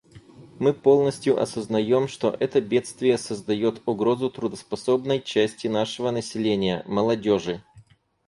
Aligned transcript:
Мы 0.57 0.73
полностью 0.73 1.39
осознаем, 1.39 2.07
что 2.07 2.35
это 2.39 2.59
бедствие 2.59 3.19
создает 3.19 3.83
угрозу 3.85 4.31
трудоспособной 4.31 5.21
части 5.21 5.67
нашего 5.67 6.09
населения— 6.09 6.81
молодежи. 6.87 7.61